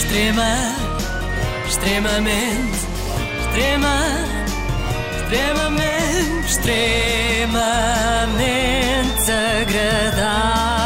[0.00, 0.56] Extrema,
[1.68, 2.86] extremamente,
[3.38, 3.96] extrema,
[5.14, 7.60] extremamente, extremamente
[9.60, 10.80] agradável.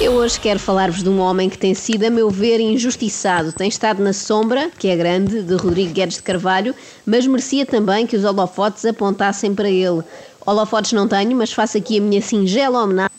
[0.00, 3.52] Eu hoje quero falar-vos de um homem que tem sido, a meu ver, injustiçado.
[3.52, 6.74] Tem estado na sombra, que é grande, de Rodrigo Guedes de Carvalho,
[7.04, 10.02] mas merecia também que os holofotes apontassem para ele.
[10.46, 13.15] Holofotes não tenho, mas faço aqui a minha singela homenagem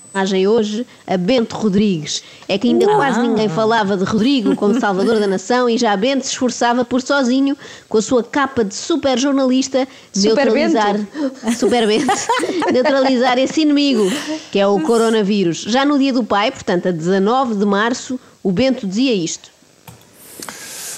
[0.48, 2.24] hoje a Bento Rodrigues.
[2.48, 6.26] É que ainda quase ninguém falava de Rodrigo como salvador da nação e já Bento
[6.26, 10.96] se esforçava por sozinho, com a sua capa de super jornalista, Super neutralizar,
[11.58, 12.14] super Bento,
[12.72, 14.10] neutralizar esse inimigo,
[14.52, 15.62] que é o coronavírus.
[15.62, 19.58] Já no dia do pai, portanto a 19 de março, o Bento dizia isto.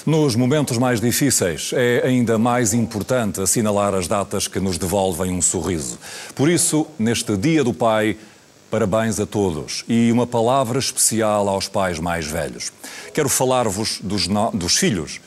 [0.06, 5.42] Nos momentos mais difíceis, é ainda mais importante assinalar as datas que nos devolvem um
[5.42, 5.98] sorriso.
[6.34, 8.16] Por isso, neste Dia do Pai,
[8.70, 12.72] parabéns a todos e uma palavra especial aos pais mais velhos.
[13.12, 15.20] Quero falar-vos dos, dos filhos,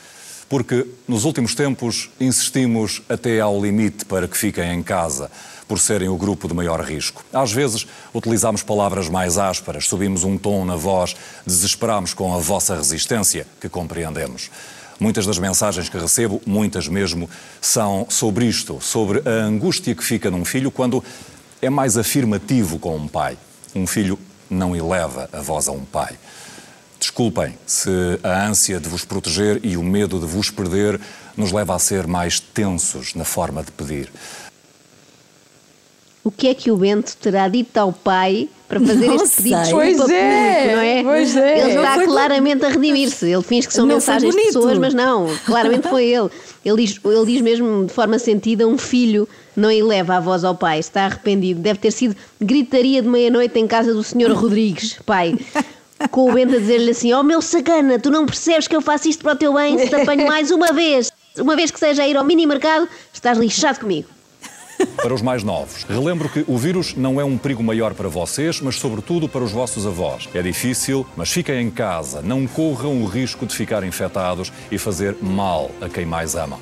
[0.48, 5.30] porque nos últimos tempos insistimos até ao limite para que fiquem em casa,
[5.68, 7.24] por serem o grupo de maior risco.
[7.32, 11.14] Às vezes utilizamos palavras mais ásperas, subimos um tom na voz,
[11.46, 14.50] desesperamos com a vossa resistência, que compreendemos.
[15.00, 17.28] Muitas das mensagens que recebo, muitas mesmo,
[17.60, 21.02] são sobre isto, sobre a angústia que fica num filho quando
[21.64, 23.36] é mais afirmativo com um pai.
[23.74, 24.18] Um filho
[24.50, 26.14] não eleva a voz a um pai.
[26.98, 27.90] Desculpem se
[28.22, 31.00] a ânsia de vos proteger e o medo de vos perder
[31.36, 34.10] nos leva a ser mais tensos na forma de pedir.
[36.22, 39.60] O que é que o Bento terá dito ao pai para fazer Não este pedido
[39.60, 39.84] de sei.
[39.84, 41.02] desculpa Pois é, público, não é?
[41.02, 41.60] pois é.
[41.60, 43.26] Ele está foi claramente a redimir-se.
[43.26, 44.54] Ele finge que são Não foi mensagens de bonito.
[44.54, 46.30] pessoas, mas não, claramente foi ele.
[46.64, 50.54] Ele diz, ele diz mesmo de forma sentida: um filho não eleva a voz ao
[50.54, 51.60] pai, está arrependido.
[51.60, 55.36] Deve ter sido gritaria de meia-noite em casa do senhor Rodrigues, pai.
[56.10, 59.08] Com o Bento a dizer-lhe assim: Oh meu sacana, tu não percebes que eu faço
[59.08, 61.10] isto para o teu bem se te apanho mais uma vez.
[61.38, 64.08] Uma vez que seja a ir ao mini mercado, estás lixado comigo.
[64.96, 68.60] Para os mais novos, relembro que o vírus não é um perigo maior para vocês,
[68.60, 70.28] mas sobretudo para os vossos avós.
[70.34, 75.16] É difícil, mas fiquem em casa, não corram o risco de ficar infectados e fazer
[75.20, 76.58] mal a quem mais amam.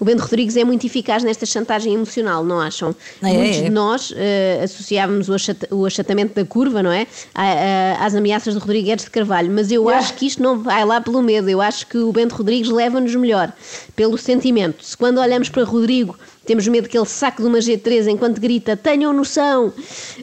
[0.00, 2.94] O Bento Rodrigues é muito eficaz nesta chantagem emocional, não acham?
[3.22, 3.62] É, Muitos é.
[3.62, 5.34] de nós eh, associávamos o,
[5.70, 7.06] o achatamento da curva, não é?
[7.34, 9.98] A- às ameaças de Rodrigues de Carvalho, mas eu Yeah.
[10.04, 13.14] acho que isto não vai lá pelo medo, eu acho que o Bento Rodrigues leva-nos
[13.14, 13.52] melhor,
[13.94, 14.84] pelo sentimento.
[14.84, 18.76] Se quando olhamos para Rodrigo temos medo que ele saque de uma G3 enquanto grita
[18.76, 19.72] tenham noção,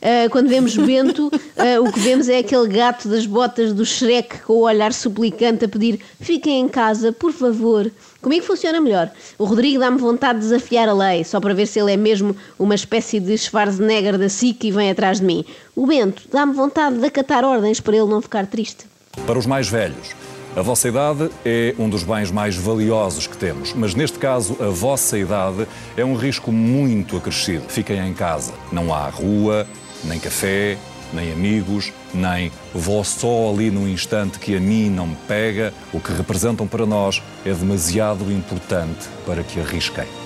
[0.01, 4.39] eh, quando vemos Bento, eh, o que vemos é aquele gato das botas do Shrek
[4.39, 7.91] com o olhar suplicante a pedir fiquem em casa, por favor.
[8.21, 9.09] Comigo funciona melhor.
[9.37, 12.35] O Rodrigo dá-me vontade de desafiar a lei, só para ver se ele é mesmo
[12.59, 15.43] uma espécie de Schwarzenegger da SIC e vem atrás de mim.
[15.75, 18.85] O Bento dá-me vontade de acatar ordens para ele não ficar triste.
[19.25, 20.15] Para os mais velhos,
[20.53, 24.67] a vossa idade é um dos bens mais valiosos que temos, mas neste caso, a
[24.67, 27.63] vossa idade é um risco muito acrescido.
[27.69, 28.53] Fiquem em casa.
[28.69, 29.65] Não há rua,
[30.03, 30.77] nem café,
[31.13, 35.73] nem amigos, nem vou só ali num instante que a mim não me pega.
[35.93, 40.20] O que representam para nós é demasiado importante para que arrisquem.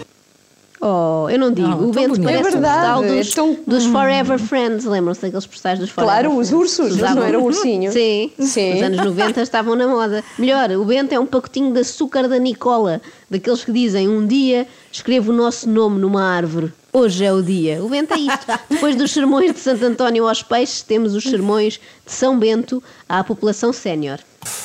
[0.87, 1.67] Oh, eu não digo.
[1.67, 2.23] Não, o Bento bonito.
[2.25, 4.85] parece É verdade, um postal é dos, tão- dos Forever Friends.
[4.85, 6.51] Lembram-se daqueles postais dos Forever Claro, os Friends?
[6.79, 7.91] ursos, mas Usavam- não era o ursinho.
[7.91, 8.73] Sim, Sim.
[8.75, 10.23] nos anos 90 estavam na moda.
[10.37, 13.01] Melhor, o Bento é um pacotinho de açúcar da Nicola,
[13.31, 16.71] daqueles que dizem um dia escrevo o nosso nome numa árvore.
[16.93, 17.83] Hoje é o dia.
[17.83, 18.45] O Bento é isto.
[18.69, 23.23] Depois dos sermões de Santo António aos peixes, temos os sermões de São Bento à
[23.23, 24.19] população sénior.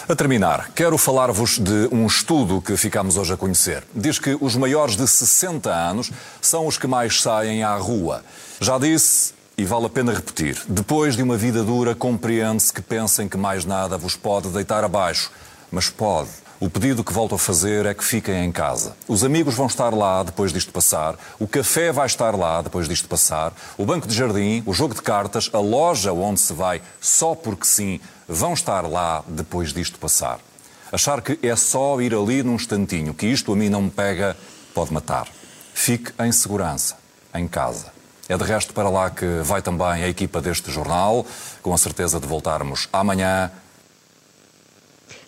[0.08, 3.84] A terminar, quero falar-vos de um estudo que ficamos hoje a conhecer.
[3.94, 6.10] Diz que os maiores de 60 anos
[6.40, 8.24] são os que mais saem à rua.
[8.60, 13.28] Já disse, e vale a pena repetir, depois de uma vida dura, compreende-se que pensem
[13.28, 15.30] que mais nada vos pode deitar abaixo.
[15.70, 16.30] Mas pode.
[16.60, 18.94] O pedido que volto a fazer é que fiquem em casa.
[19.08, 23.08] Os amigos vão estar lá depois disto passar, o café vai estar lá depois disto
[23.08, 27.34] passar, o banco de jardim, o jogo de cartas, a loja onde se vai só
[27.34, 30.38] porque sim, vão estar lá depois disto passar.
[30.92, 34.36] Achar que é só ir ali num instantinho, que isto a mim não me pega,
[34.74, 35.28] pode matar.
[35.72, 36.94] Fique em segurança,
[37.34, 37.86] em casa.
[38.28, 41.24] É de resto para lá que vai também a equipa deste jornal,
[41.62, 43.50] com a certeza de voltarmos amanhã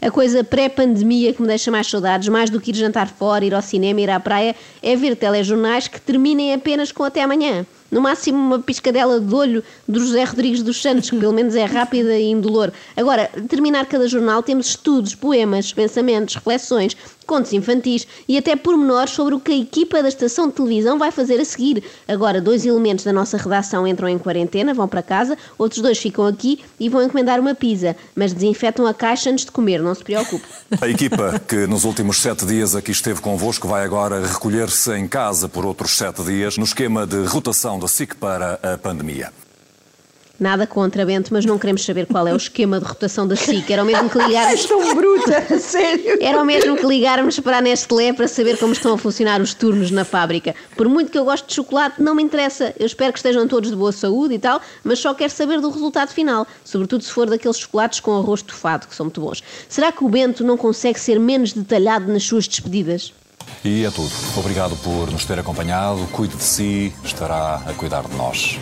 [0.04, 3.54] A coisa pré-pandemia que me deixa mais saudades, mais do que ir jantar fora, ir
[3.54, 7.64] ao cinema, ir à praia, é ver telejornais que terminem apenas com até amanhã.
[7.88, 11.66] No máximo uma piscadela de olho do José Rodrigues dos Santos, que pelo menos é
[11.66, 12.72] rápida e indolor.
[12.96, 19.34] Agora, terminar cada jornal temos estudos, poemas, pensamentos, reflexões, contos infantis e até pormenores sobre
[19.34, 21.82] o que a equipa da estação de televisão vai fazer a seguir.
[22.06, 26.26] Agora, dois elementos da nossa redação entram em quarentena, vão para casa, outros dois ficam
[26.26, 30.04] aqui e vão encomendar uma pizza, mas desinfetam a caixa antes de comer, não se
[30.04, 30.44] preocupe.
[30.80, 35.48] A equipa que nos últimos sete dias aqui esteve convosco vai agora recolher-se em casa
[35.48, 39.30] por outros sete dias no esquema de rotação da SIC para a pandemia.
[40.42, 43.70] Nada contra, Bento, mas não queremos saber qual é o esquema de rotação da SIC.
[43.70, 44.64] Era o mesmo que ligarmos.
[44.64, 46.18] tão bruta, sério.
[46.20, 49.54] Era o mesmo que ligarmos para a Nestlé para saber como estão a funcionar os
[49.54, 50.52] turnos na fábrica.
[50.76, 52.74] Por muito que eu goste de chocolate, não me interessa.
[52.76, 55.70] Eu espero que estejam todos de boa saúde e tal, mas só quero saber do
[55.70, 56.44] resultado final.
[56.64, 59.44] Sobretudo se for daqueles chocolates com arroz estufado, que são muito bons.
[59.68, 63.14] Será que o Bento não consegue ser menos detalhado nas suas despedidas?
[63.64, 64.10] E é tudo.
[64.36, 66.04] Obrigado por nos ter acompanhado.
[66.08, 68.58] Cuide de si, estará a cuidar de nós.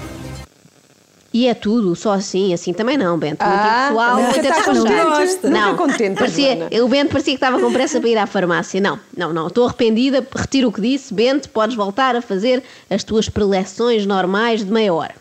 [1.32, 3.44] E é tudo, só assim, assim também não, Bento.
[3.44, 4.22] Muito Ah, pessoal, não.
[4.24, 5.10] muito Nunca estás despachado.
[5.10, 8.80] contente, nunca contente, parecia, o Bento parecia que estava com pressa para ir à farmácia.
[8.80, 11.14] Não, não, não, estou arrependida, retiro o que disse.
[11.14, 15.14] Bento, podes voltar a fazer as tuas preleções normais de meia hora.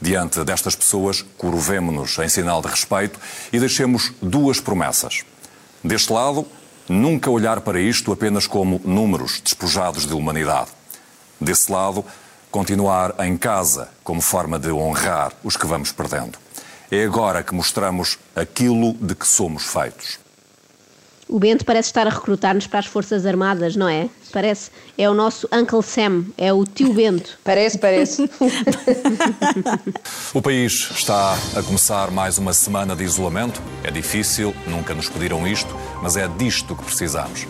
[0.00, 3.18] Diante destas pessoas, curvemo-nos em sinal de respeito
[3.52, 5.24] e deixemos duas promessas.
[5.82, 6.46] Deste lado,
[6.88, 10.70] nunca olhar para isto apenas como números despojados de humanidade.
[11.40, 12.02] Desse lado,
[12.54, 16.38] continuar em casa como forma de honrar os que vamos perdendo.
[16.88, 20.20] É agora que mostramos aquilo de que somos feitos.
[21.28, 24.08] O Bento parece estar a recrutar-nos para as Forças Armadas, não é?
[24.32, 27.36] Parece, é o nosso Uncle Sam, é o tio Bento.
[27.42, 28.30] Parece, parece.
[30.32, 33.60] O país está a começar mais uma semana de isolamento.
[33.82, 37.48] É difícil, nunca nos pediram isto, mas é disto que precisamos.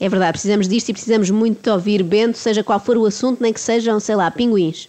[0.00, 3.42] É verdade, precisamos disto e precisamos muito de ouvir Bento, seja qual for o assunto,
[3.42, 4.88] nem que sejam, sei lá, pinguins.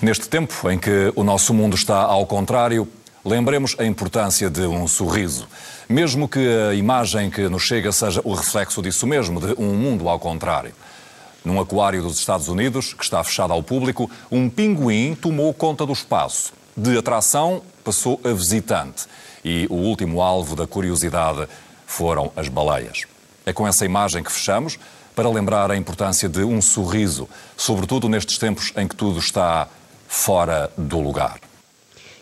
[0.00, 2.88] Neste tempo em que o nosso mundo está ao contrário,
[3.24, 5.46] lembremos a importância de um sorriso.
[5.88, 6.40] Mesmo que
[6.70, 10.72] a imagem que nos chega seja o reflexo disso mesmo, de um mundo ao contrário.
[11.44, 15.92] Num aquário dos Estados Unidos, que está fechado ao público, um pinguim tomou conta do
[15.92, 16.52] espaço.
[16.76, 19.06] De atração, passou a visitante.
[19.44, 21.48] E o último alvo da curiosidade
[21.86, 23.11] foram as baleias.
[23.44, 24.78] É com essa imagem que fechamos
[25.14, 29.68] para lembrar a importância de um sorriso, sobretudo nestes tempos em que tudo está
[30.08, 31.38] fora do lugar.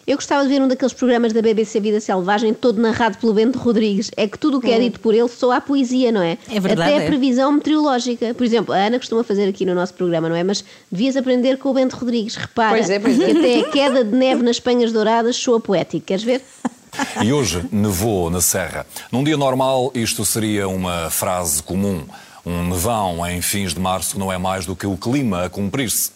[0.07, 3.61] Eu gostava de ver um daqueles programas da BBC Vida Selvagem, todo narrado pelo Bento
[3.61, 4.11] Rodrigues.
[4.17, 6.37] É que tudo o que é dito por ele soa a poesia, não é?
[6.49, 7.07] É verdade, Até a é.
[7.07, 8.35] previsão meteorológica.
[8.35, 10.43] Por exemplo, a Ana costuma fazer aqui no nosso programa, não é?
[10.43, 12.35] Mas devias aprender com o Bento Rodrigues.
[12.35, 13.25] Repara Pois é, pois é.
[13.25, 16.07] que até a queda de neve nas Penhas Douradas soa poético.
[16.07, 16.43] Queres ver?
[17.23, 18.87] E hoje nevou na Serra.
[19.11, 22.05] Num dia normal, isto seria uma frase comum.
[22.45, 26.13] Um nevão em fins de março não é mais do que o clima a cumprir-se.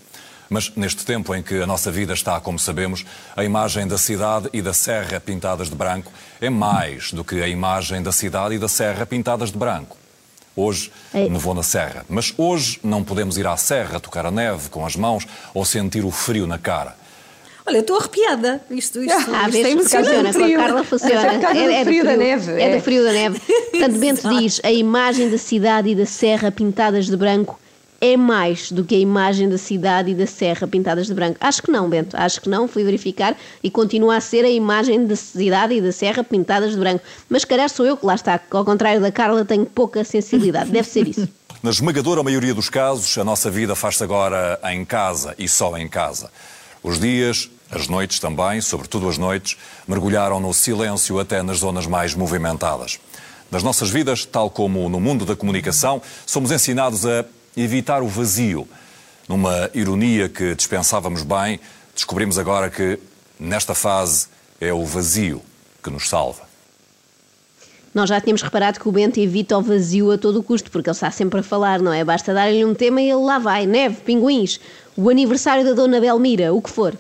[0.48, 3.04] Mas neste tempo em que a nossa vida está, como sabemos,
[3.36, 7.48] a imagem da cidade e da serra pintadas de branco é mais do que a
[7.48, 9.96] imagem da cidade e da serra pintadas de branco.
[10.56, 11.28] Hoje Ei.
[11.28, 14.94] nevou na serra, mas hoje não podemos ir à serra tocar a neve com as
[14.94, 16.96] mãos ou sentir o frio na cara.
[17.66, 18.60] Olha, eu estou arrepiada.
[18.70, 20.56] Isto, isto, Ah, isto é funciona, com a.
[20.56, 21.14] Carla funciona.
[21.26, 22.76] É por causa do frio da neve, É, é.
[22.76, 23.40] do frio da neve.
[23.70, 27.58] Portanto, Bento diz: a imagem da cidade e da serra pintadas de branco
[28.00, 31.38] é mais do que a imagem da cidade e da serra pintadas de branco.
[31.40, 32.14] Acho que não, Bento.
[32.18, 32.68] Acho que não.
[32.68, 36.76] Fui verificar e continua a ser a imagem da cidade e da serra pintadas de
[36.78, 37.02] branco.
[37.30, 38.38] Mas se calhar sou eu que lá está.
[38.38, 40.70] que, Ao contrário da Carla, tenho pouca sensibilidade.
[40.70, 41.26] Deve ser isso.
[41.62, 45.88] Na esmagadora maioria dos casos, a nossa vida faz-se agora em casa e só em
[45.88, 46.30] casa.
[46.84, 49.56] Os dias, as noites também, sobretudo as noites,
[49.88, 53.00] mergulharam no silêncio até nas zonas mais movimentadas.
[53.50, 57.24] Nas nossas vidas, tal como no mundo da comunicação, somos ensinados a
[57.56, 58.68] evitar o vazio.
[59.26, 61.58] Numa ironia que dispensávamos bem,
[61.94, 62.98] descobrimos agora que,
[63.40, 64.26] nesta fase,
[64.60, 65.40] é o vazio
[65.82, 66.42] que nos salva.
[67.94, 70.96] Nós já tínhamos reparado que o Bento evita o vazio a todo custo, porque ele
[70.96, 72.04] está sempre a falar, não é?
[72.04, 73.66] Basta dar-lhe um tema e ele lá vai.
[73.66, 74.60] Neve, pinguins,
[74.96, 76.96] o aniversário da Dona Belmira, o que for.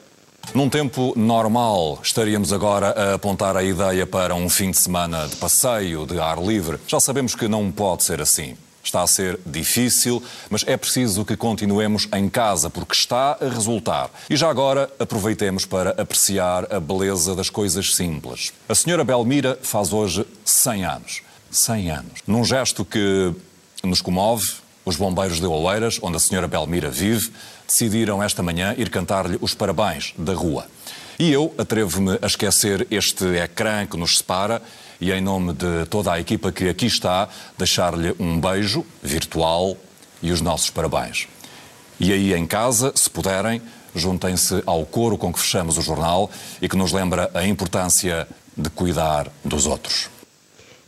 [0.52, 5.36] Num tempo normal, estaríamos agora a apontar a ideia para um fim de semana de
[5.36, 6.78] passeio, de ar livre.
[6.86, 8.56] Já sabemos que não pode ser assim.
[8.82, 14.10] Está a ser difícil, mas é preciso que continuemos em casa, porque está a resultar.
[14.28, 18.52] E já agora, aproveitemos para apreciar a beleza das coisas simples.
[18.68, 21.22] A senhora Belmira faz hoje 100 anos.
[21.50, 22.20] 100 anos.
[22.26, 23.34] Num gesto que
[23.82, 24.44] nos comove,
[24.84, 27.32] os bombeiros de Oleiras, onde a senhora Belmira vive,
[27.66, 30.66] decidiram esta manhã ir cantar-lhe os parabéns da rua.
[31.18, 34.60] E eu atrevo-me a esquecer este ecrã que nos separa
[35.00, 39.76] e, em nome de toda a equipa que aqui está, deixar-lhe um beijo virtual
[40.22, 41.28] e os nossos parabéns.
[42.00, 43.62] E aí em casa, se puderem,
[43.94, 48.26] juntem-se ao coro com que fechamos o jornal e que nos lembra a importância
[48.56, 50.08] de cuidar dos outros.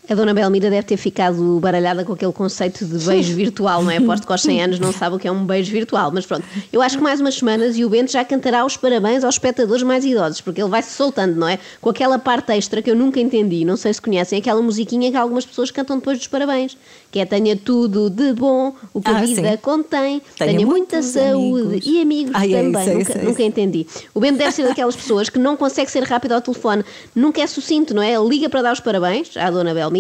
[0.09, 3.97] A Dona Belmira deve ter ficado baralhada com aquele conceito de beijo virtual, não é?
[3.97, 6.45] Aposto que aos 100 anos não sabe o que é um beijo virtual, mas pronto.
[6.73, 9.83] Eu acho que mais umas semanas e o Bento já cantará os parabéns aos espectadores
[9.83, 11.59] mais idosos, porque ele vai se soltando, não é?
[11.81, 15.17] Com aquela parte extra que eu nunca entendi, não sei se conhecem, aquela musiquinha que
[15.17, 16.77] algumas pessoas cantam depois dos parabéns,
[17.11, 19.57] que é tenha tudo de bom, o que a Ah, vida sim.
[19.57, 21.87] contém, Tenha tenha, muita saúde amigos.
[21.87, 22.81] e amigos Ai, é também.
[22.83, 23.43] isso, é nunca, isso, é nunca isso.
[23.43, 23.87] entendi.
[24.15, 26.85] O Bento deve ser daquelas pessoas que não consegue ser rápido ao telefone,
[27.15, 28.15] nunca é sucinto, não é?
[28.19, 29.96] Liga para dar os parabéns à Dona Belmira,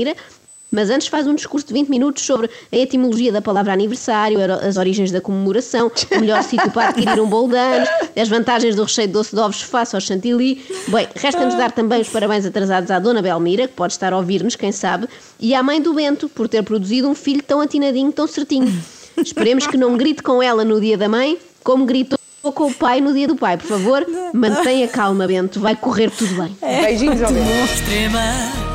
[0.70, 4.76] mas antes faz um discurso de 20 minutos sobre a etimologia da palavra aniversário, as
[4.76, 8.82] origens da comemoração, o melhor sítio para adquirir um bolo de anos, as vantagens do
[8.82, 10.62] recheio de doce de ovos face ao chantilly.
[10.88, 14.56] Bem, resta-nos dar também os parabéns atrasados à Dona Belmira, que pode estar a ouvir-nos,
[14.56, 18.26] quem sabe, e à mãe do Bento, por ter produzido um filho tão atinadinho, tão
[18.26, 18.72] certinho.
[19.16, 23.00] Esperemos que não grite com ela no dia da mãe, como gritou com o pai
[23.00, 23.56] no dia do pai.
[23.56, 26.56] Por favor, mantenha calma, Bento, vai correr tudo bem.
[26.60, 28.65] Beijinhos ao Bento.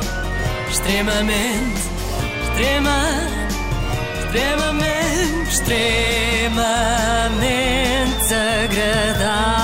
[0.72, 1.82] Extrema, extremamente,
[2.48, 2.96] extrema,
[4.24, 9.61] extremamente, extremamente agradável.